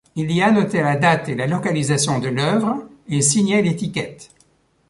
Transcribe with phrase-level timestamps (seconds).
[0.15, 4.31] Il y annotait la date et la localisation de l'œuvre et signait l'étiquette.